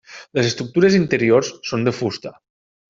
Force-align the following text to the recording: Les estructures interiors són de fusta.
Les 0.37 0.47
estructures 0.51 0.97
interiors 1.01 1.55
són 1.73 1.89
de 1.89 1.97
fusta. 2.01 2.37